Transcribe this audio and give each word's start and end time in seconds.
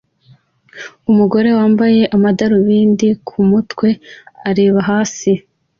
Umugore 1.11 1.49
wambaye 1.57 2.01
amadarubindi 2.15 3.07
ku 3.27 3.37
mutwe 3.49 3.87
areba 4.49 4.79
hasi 4.89 5.31